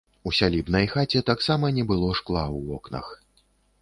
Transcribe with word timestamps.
У 0.29 0.31
сялібнай 0.37 0.87
хаце 0.93 1.21
таксама 1.29 1.71
не 1.77 1.83
было 1.91 2.09
шкла 2.21 2.43
ў 2.57 2.67
вокнах. 2.71 3.13